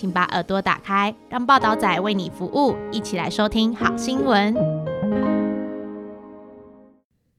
[0.00, 4.54] 请把耳朵打开，让报道仔为你服务，一起来收听好新闻。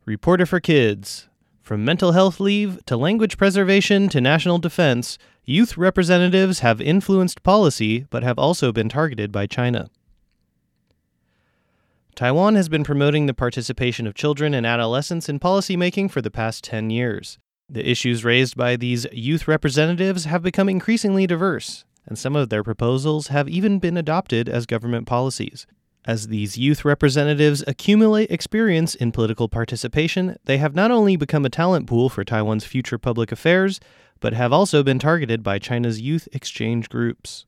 [0.06, 1.26] Reporter for Kids.
[1.62, 8.06] From mental health leave to language preservation to national defense, youth representatives have influenced policy
[8.10, 9.90] but have also been targeted by China.
[12.16, 16.64] Taiwan has been promoting the participation of children and adolescents in policymaking for the past
[16.64, 17.38] 10 years.
[17.70, 22.63] The issues raised by these youth representatives have become increasingly diverse, and some of their
[22.63, 25.67] proposals have even been adopted as government policies.
[26.05, 31.51] As these youth representatives accumulate experience in political participation, they have not only become a
[31.51, 33.79] talent pool for Taiwan's future public affairs,
[34.19, 37.47] but have also been targeted by China's youth exchange groups.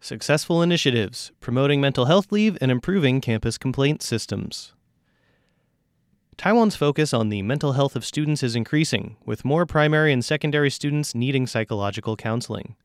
[0.00, 4.72] Successful initiatives promoting mental health leave and improving campus complaint systems.
[6.36, 10.70] Taiwan's focus on the mental health of students is increasing, with more primary and secondary
[10.70, 12.76] students needing psychological counseling.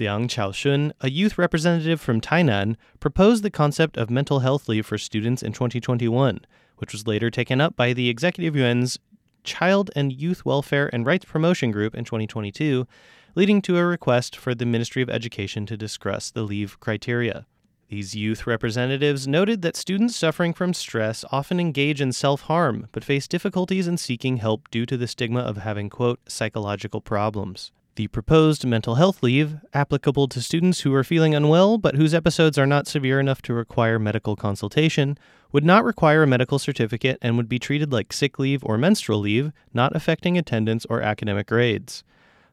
[0.00, 4.96] Liang Chaoshun, a youth representative from Tainan, proposed the concept of mental health leave for
[4.96, 6.40] students in 2021,
[6.78, 8.98] which was later taken up by the Executive Yuan's
[9.44, 12.86] Child and Youth Welfare and Rights Promotion Group in 2022,
[13.34, 17.44] leading to a request for the Ministry of Education to discuss the leave criteria.
[17.90, 23.04] These youth representatives noted that students suffering from stress often engage in self harm, but
[23.04, 27.70] face difficulties in seeking help due to the stigma of having, quote, psychological problems.
[28.00, 32.56] The proposed mental health leave, applicable to students who are feeling unwell but whose episodes
[32.56, 35.18] are not severe enough to require medical consultation,
[35.52, 39.18] would not require a medical certificate and would be treated like sick leave or menstrual
[39.20, 42.02] leave, not affecting attendance or academic grades.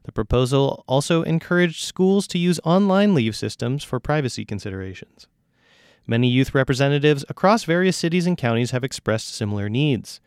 [0.02, 5.28] The proposal also encouraged schools to use online leave systems for privacy considerations.
[6.06, 10.20] Many youth representatives across various cities and counties have expressed similar needs.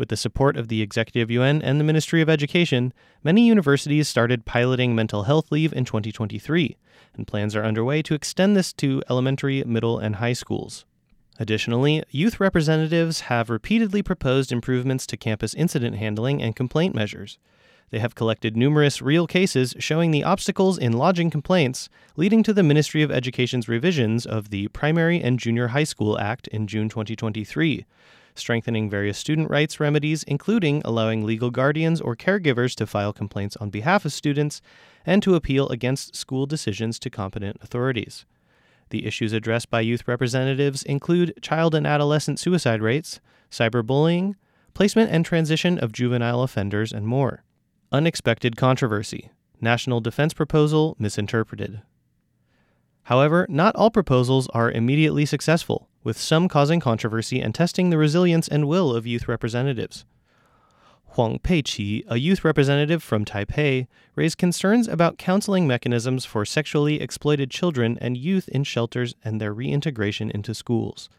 [0.00, 4.46] With the support of the Executive Yuan and the Ministry of Education, many universities started
[4.46, 6.78] piloting mental health leave in 2023,
[7.14, 10.86] and plans are underway to extend this to elementary, middle, and high schools.
[11.38, 17.38] Additionally, youth representatives have repeatedly proposed improvements to campus incident handling and complaint measures.
[17.90, 22.62] They have collected numerous real cases showing the obstacles in lodging complaints, leading to the
[22.62, 27.84] Ministry of Education's revisions of the Primary and Junior High School Act in June 2023,
[28.40, 33.70] strengthening various student rights remedies, including allowing legal guardians or caregivers to file complaints on
[33.70, 34.60] behalf of students
[35.06, 38.24] and to appeal against school decisions to competent authorities.
[38.90, 44.34] The issues addressed by youth representatives include child and adolescent suicide rates, cyberbullying,
[44.74, 47.44] placement and transition of juvenile offenders, and more.
[47.92, 49.30] Unexpected controversy.
[49.60, 51.82] National defense proposal misinterpreted.
[53.04, 58.48] However, not all proposals are immediately successful, with some causing controversy and testing the resilience
[58.48, 60.04] and will of youth representatives.
[61.14, 67.50] Huang Peiqi, a youth representative from Taipei, raised concerns about counseling mechanisms for sexually exploited
[67.50, 71.10] children and youth in shelters and their reintegration into schools.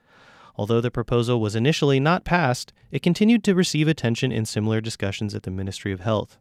[0.55, 5.35] Although the proposal was initially not passed, it continued to receive attention in similar discussions
[5.35, 6.37] at the Ministry of Health.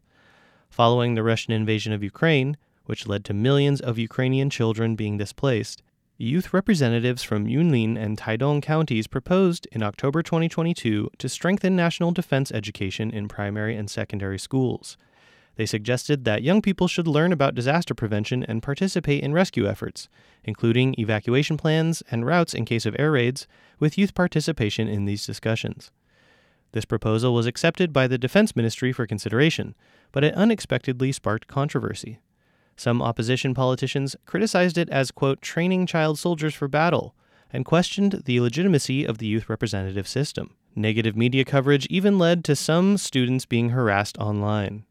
[0.69, 2.55] Following the Russian invasion of Ukraine,
[2.91, 5.81] which led to millions of Ukrainian children being displaced,
[6.17, 12.51] youth representatives from Yunlin and Taidong counties proposed in October 2022 to strengthen national defense
[12.51, 14.97] education in primary and secondary schools.
[15.55, 20.09] They suggested that young people should learn about disaster prevention and participate in rescue efforts,
[20.43, 23.47] including evacuation plans and routes in case of air raids,
[23.79, 25.91] with youth participation in these discussions.
[26.73, 29.75] This proposal was accepted by the Defense Ministry for consideration,
[30.11, 32.19] but it unexpectedly sparked controversy.
[32.75, 37.15] Some opposition politicians criticized it as, quote, training child soldiers for battle,
[37.51, 40.55] and questioned the legitimacy of the youth representative system.
[40.75, 44.85] Negative media coverage even led to some students being harassed online.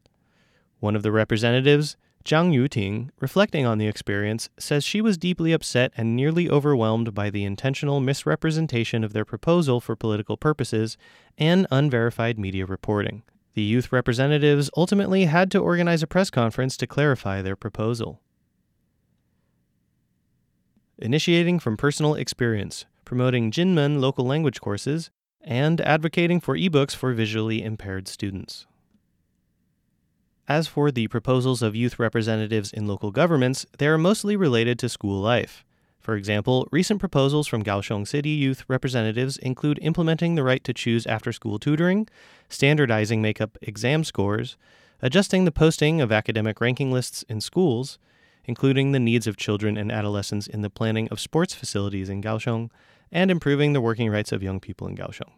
[0.79, 5.91] One of the representatives, Zhang Yuting, reflecting on the experience, says she was deeply upset
[5.97, 10.99] and nearly overwhelmed by the intentional misrepresentation of their proposal for political purposes
[11.39, 13.23] and unverified media reporting.
[13.55, 18.21] The youth representatives ultimately had to organize a press conference to clarify their proposal.
[20.99, 25.11] Initiating from personal experience, promoting Jinmen local language courses,
[25.43, 28.67] and advocating for ebooks for visually impaired students.
[30.47, 34.89] As for the proposals of youth representatives in local governments, they are mostly related to
[34.89, 35.65] school life.
[36.01, 41.07] For example, recent proposals from Kaohsiung City youth representatives include implementing the right to choose
[41.07, 42.09] after school tutoring,
[42.49, 44.57] standardizing makeup exam scores,
[45.03, 47.99] adjusting the posting of academic ranking lists in schools,
[48.47, 52.71] including the needs of children and adolescents in the planning of sports facilities in Kaohsiung,
[53.13, 55.33] and improving the working rights of young people in Kaohsiung.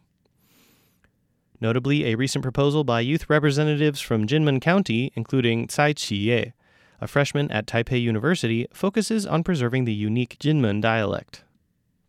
[1.60, 6.52] Notably, a recent proposal by youth representatives from Jinmen County, including Tsai Chi-ye,
[7.02, 11.42] a freshman at Taipei University, focuses on preserving the unique Jinmen dialect.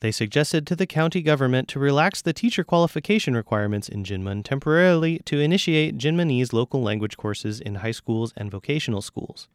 [0.01, 5.17] They suggested to the county government to relax the teacher qualification requirements in Jinmen temporarily
[5.25, 9.47] to initiate Jinmenese local language courses in high schools and vocational schools.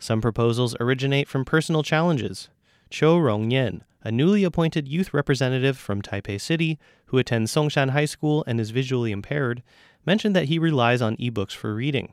[0.00, 2.48] Some proposals originate from personal challenges.
[2.90, 8.42] Cho Rongyan, a newly appointed youth representative from Taipei City who attends Songshan High School
[8.48, 9.62] and is visually impaired,
[10.04, 12.12] mentioned that he relies on ebooks for reading.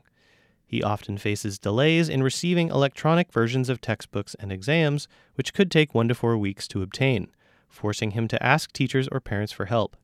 [0.66, 5.94] He often faces delays in receiving electronic versions of textbooks and exams, which could take
[5.94, 7.28] one to four weeks to obtain,
[7.68, 9.96] forcing him to ask teachers or parents for help.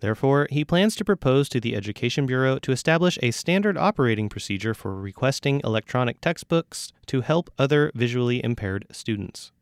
[0.00, 4.72] Therefore, he plans to propose to the Education Bureau to establish a standard operating procedure
[4.72, 9.52] for requesting electronic textbooks to help other visually impaired students.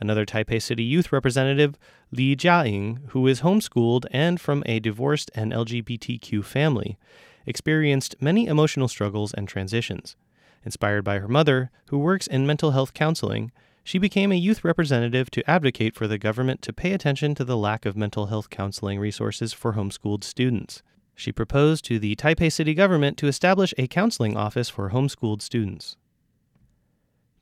[0.00, 1.78] Another Taipei City youth representative,
[2.10, 6.98] Li Jiaying, who is homeschooled and from a divorced and LGBTQ family,
[7.46, 10.16] experienced many emotional struggles and transitions.
[10.64, 13.52] Inspired by her mother, who works in mental health counseling,
[13.84, 17.56] she became a youth representative to advocate for the government to pay attention to the
[17.56, 20.82] lack of mental health counseling resources for homeschooled students.
[21.14, 25.96] She proposed to the Taipei city government to establish a counseling office for homeschooled students.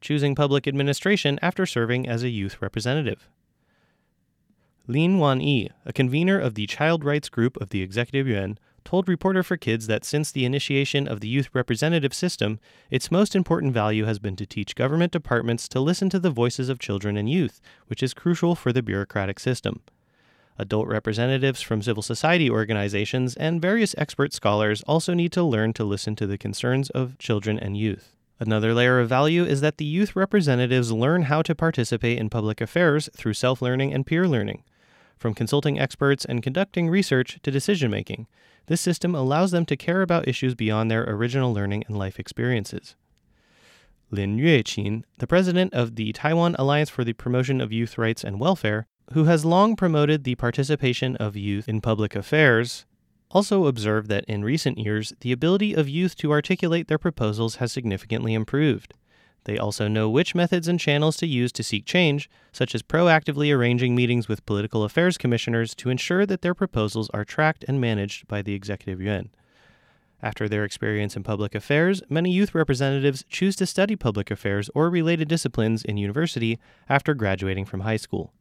[0.00, 3.28] Choosing public administration after serving as a youth representative.
[4.90, 9.08] Lin Wan Yi, a convener of the child rights group of the Executive Yuan, told
[9.08, 12.58] Reporter for Kids that since the initiation of the youth representative system,
[12.90, 16.68] its most important value has been to teach government departments to listen to the voices
[16.68, 19.80] of children and youth, which is crucial for the bureaucratic system.
[20.58, 25.84] Adult representatives from civil society organizations and various expert scholars also need to learn to
[25.84, 28.16] listen to the concerns of children and youth.
[28.40, 32.60] Another layer of value is that the youth representatives learn how to participate in public
[32.60, 34.64] affairs through self learning and peer learning.
[35.20, 38.26] From consulting experts and conducting research to decision making,
[38.68, 42.96] this system allows them to care about issues beyond their original learning and life experiences.
[44.10, 48.40] Lin Yueqin, the president of the Taiwan Alliance for the Promotion of Youth Rights and
[48.40, 52.86] Welfare, who has long promoted the participation of youth in public affairs,
[53.30, 57.70] also observed that in recent years the ability of youth to articulate their proposals has
[57.70, 58.94] significantly improved.
[59.44, 63.54] They also know which methods and channels to use to seek change, such as proactively
[63.54, 68.28] arranging meetings with political affairs commissioners to ensure that their proposals are tracked and managed
[68.28, 69.30] by the Executive Yuan.
[70.22, 74.90] After their experience in public affairs, many youth representatives choose to study public affairs or
[74.90, 76.58] related disciplines in university
[76.88, 78.32] after graduating from high school.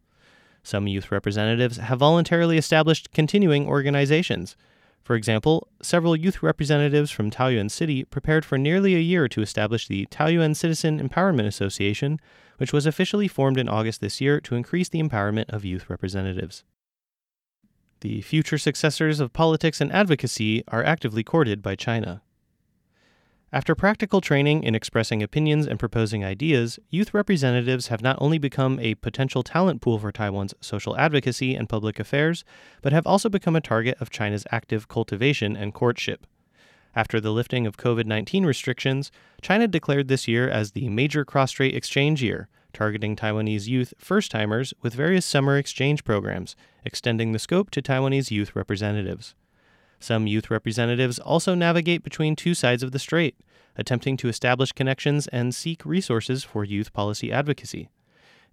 [0.62, 4.58] Some youth representatives have voluntarily established continuing organizations,
[5.04, 9.88] for example, several youth representatives from Taoyuan City prepared for nearly a year to establish
[9.88, 12.20] the Taoyuan Citizen Empowerment Association,
[12.58, 16.64] which was officially formed in August this year to increase the empowerment of youth representatives.
[18.02, 22.22] The future successors of politics and advocacy are actively courted by China.
[23.52, 28.80] After practical training in expressing opinions and proposing ideas, youth representatives have not only become
[28.80, 32.44] a potential talent pool for Taiwan's social advocacy and public affairs,
[32.84, 36.28] but have also become a target of China's active cultivation and courtship.
[36.96, 41.50] After the lifting of COVID 19 restrictions, China declared this year as the major cross
[41.50, 47.40] strait exchange year, targeting Taiwanese youth first timers with various summer exchange programs, extending the
[47.40, 49.34] scope to Taiwanese youth representatives.
[50.00, 53.36] Some youth representatives also navigate between two sides of the strait,
[53.76, 57.90] attempting to establish connections and seek resources for youth policy advocacy.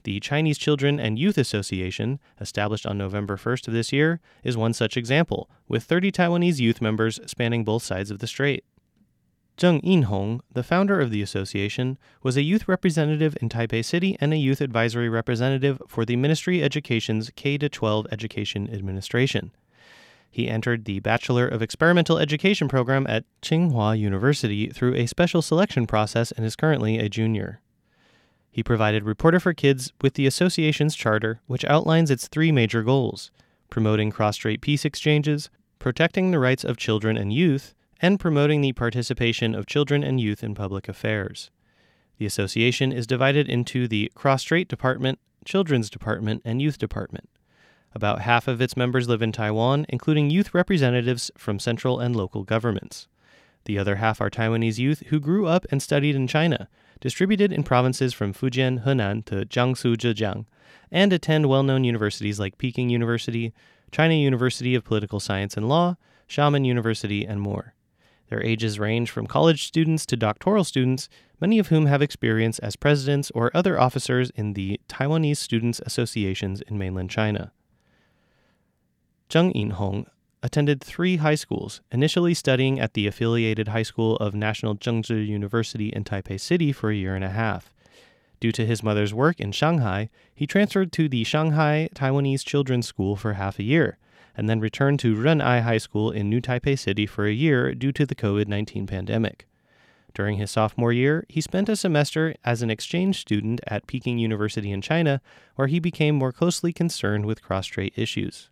[0.02, 4.72] The Chinese Children and Youth Association, established on November 1st of this year, is one
[4.72, 8.64] such example, with 30 Taiwanese youth members spanning both sides of the strait.
[9.56, 14.32] Zheng Yinhong, the founder of the association, was a youth representative in Taipei City and
[14.32, 19.52] a youth advisory representative for the Ministry Education's K 12 Education Administration.
[20.30, 25.86] He entered the Bachelor of Experimental Education program at Tsinghua University through a special selection
[25.86, 27.60] process and is currently a junior.
[28.50, 33.30] He provided Reporter for Kids with the association's charter, which outlines its three major goals
[33.68, 38.72] promoting cross strait peace exchanges, protecting the rights of children and youth, and promoting the
[38.72, 41.50] participation of children and youth in public affairs.
[42.18, 47.28] The association is divided into the Cross Strait Department, Children's Department, and Youth Department.
[47.96, 52.44] About half of its members live in Taiwan, including youth representatives from central and local
[52.44, 53.08] governments.
[53.64, 56.68] The other half are Taiwanese youth who grew up and studied in China,
[57.00, 60.44] distributed in provinces from Fujian, Henan to Jiangsu, Zhejiang,
[60.92, 63.54] and attend well known universities like Peking University,
[63.90, 65.96] China University of Political Science and Law,
[66.28, 67.72] Xiamen University, and more.
[68.28, 71.08] Their ages range from college students to doctoral students,
[71.40, 76.60] many of whom have experience as presidents or other officers in the Taiwanese Students' Associations
[76.60, 77.52] in mainland China.
[79.28, 80.06] Zheng Yinhong
[80.42, 85.88] attended three high schools, initially studying at the affiliated high school of National Chengchi University
[85.88, 87.72] in Taipei City for a year and a half.
[88.38, 93.16] Due to his mother's work in Shanghai, he transferred to the Shanghai Taiwanese Children's School
[93.16, 93.98] for half a year,
[94.36, 97.92] and then returned to Ren'ai High School in New Taipei City for a year due
[97.92, 99.48] to the COVID 19 pandemic.
[100.14, 104.70] During his sophomore year, he spent a semester as an exchange student at Peking University
[104.70, 105.20] in China,
[105.56, 108.50] where he became more closely concerned with cross strait issues.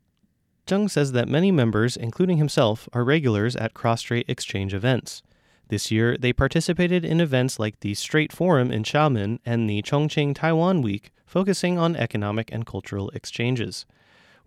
[0.67, 5.23] Zheng says that many members, including himself, are regulars at cross strait exchange events.
[5.69, 10.35] This year, they participated in events like the Strait Forum in Xiamen and the Chongqing
[10.35, 13.85] Taiwan Week, focusing on economic and cultural exchanges.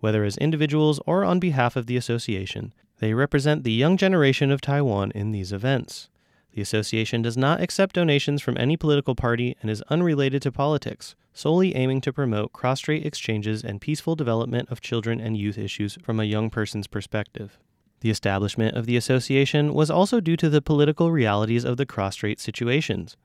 [0.00, 4.60] Whether as individuals or on behalf of the association, they represent the young generation of
[4.60, 6.08] Taiwan in these events.
[6.52, 11.14] The association does not accept donations from any political party and is unrelated to politics,
[11.38, 15.96] solely aiming to promote cross strait exchanges and peaceful development of children and youth issues
[16.02, 17.60] from a young person's perspective.
[18.00, 22.14] The establishment of the association was also due to the political realities of the cross
[22.14, 23.16] strait situations.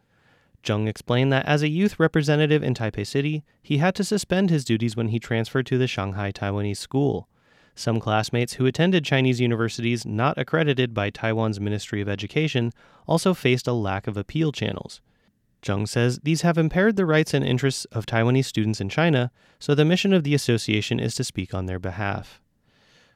[0.63, 4.63] Zheng explained that as a youth representative in Taipei City, he had to suspend his
[4.63, 7.27] duties when he transferred to the Shanghai Taiwanese School.
[7.73, 12.73] Some classmates who attended Chinese universities not accredited by Taiwan's Ministry of Education
[13.07, 15.01] also faced a lack of appeal channels.
[15.63, 19.73] Zheng says these have impaired the rights and interests of Taiwanese students in China, so
[19.73, 22.41] the mission of the association is to speak on their behalf.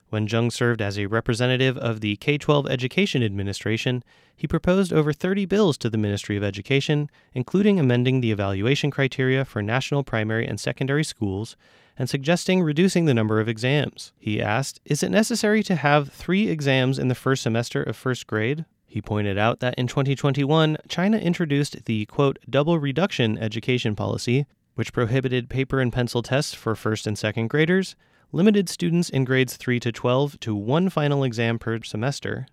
[0.10, 5.12] When Zheng served as a representative of the K 12 Education Administration, he proposed over
[5.12, 10.48] 30 bills to the Ministry of Education, including amending the evaluation criteria for national primary
[10.48, 11.58] and secondary schools
[11.98, 14.14] and suggesting reducing the number of exams.
[14.18, 18.28] He asked, Is it necessary to have three exams in the first semester of first
[18.28, 18.64] grade?
[18.88, 24.94] He pointed out that in 2021, China introduced the quote, double reduction education policy, which
[24.94, 27.96] prohibited paper and pencil tests for first and second graders
[28.32, 32.48] limited students in grades 3 to 12 to one final exam per semester,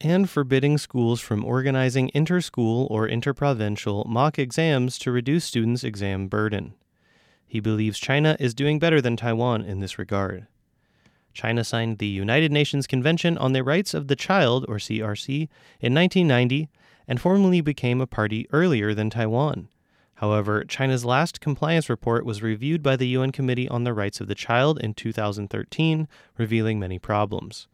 [0.00, 6.74] and forbidding schools from organizing inter-school or interprovincial mock exams to reduce students' exam burden.
[7.46, 10.46] He believes China is doing better than Taiwan in this regard.
[11.32, 15.48] China signed the United Nations Convention on the Rights of the Child, or CRC,
[15.80, 16.68] in 1990
[17.08, 19.68] and formally became a party earlier than Taiwan.
[20.14, 24.28] However, China's last compliance report was reviewed by the UN Committee on the Rights of
[24.28, 26.06] the Child in 2013,
[26.38, 27.66] revealing many problems.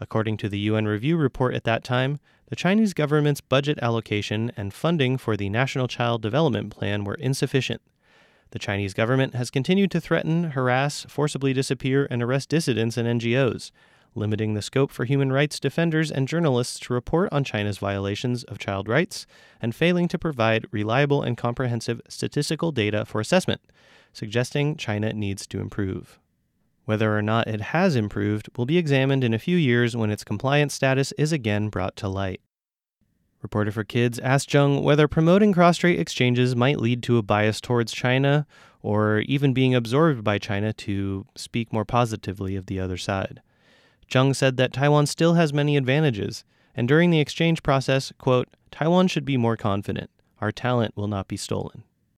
[0.00, 2.18] According to the UN review report at that time,
[2.48, 7.80] the Chinese government's budget allocation and funding for the National Child Development Plan were insufficient.
[8.54, 13.72] The Chinese government has continued to threaten, harass, forcibly disappear, and arrest dissidents and NGOs,
[14.14, 18.60] limiting the scope for human rights defenders and journalists to report on China's violations of
[18.60, 19.26] child rights,
[19.60, 23.60] and failing to provide reliable and comprehensive statistical data for assessment,
[24.12, 26.20] suggesting China needs to improve.
[26.84, 30.22] Whether or not it has improved will be examined in a few years when its
[30.22, 32.40] compliance status is again brought to light.
[33.44, 37.60] Reporter for Kids asked Zheng whether promoting cross strait exchanges might lead to a bias
[37.60, 38.46] towards China
[38.80, 43.42] or even being absorbed by China to speak more positively of the other side.
[44.08, 46.42] Zheng said that Taiwan still has many advantages,
[46.74, 50.08] and during the exchange process, quote, Taiwan should be more confident.
[50.40, 51.84] Our talent will not be stolen.